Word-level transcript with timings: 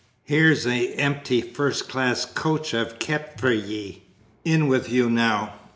Here's 0.23 0.65
a 0.65 0.87
empty 0.93 1.41
first 1.41 1.87
class 1.87 2.25
coach 2.25 2.73
I've 2.73 2.97
kept 2.97 3.39
for 3.39 3.51
ye. 3.51 4.01
In 4.43 4.65
with 4.67 4.89
you 4.91 5.11
now." 5.11 5.53